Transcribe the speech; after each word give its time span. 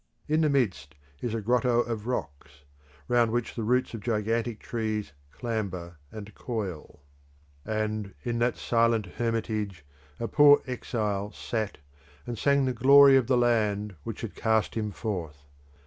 In 0.27 0.41
the 0.41 0.49
midst 0.49 0.95
is 1.21 1.35
a 1.35 1.41
grotto 1.41 1.81
of 1.81 2.07
rocks, 2.07 2.63
round 3.07 3.29
which 3.29 3.53
the 3.53 3.61
roots 3.61 3.93
of 3.93 4.01
gigantic 4.01 4.59
trees 4.59 5.13
clamber 5.31 5.99
and 6.11 6.33
coil; 6.33 7.03
and 7.65 8.15
in 8.23 8.39
that 8.39 8.57
silent 8.57 9.05
hermitage 9.05 9.85
a 10.19 10.27
poor 10.27 10.63
exile 10.65 11.31
sat 11.31 11.77
and 12.25 12.35
sang 12.35 12.65
the 12.65 12.73
glory 12.73 13.15
of 13.15 13.27
the 13.27 13.37
land 13.37 13.93
which 14.01 14.21
had 14.21 14.33
cast 14.33 14.73
him 14.73 14.89
forth. 14.91 15.43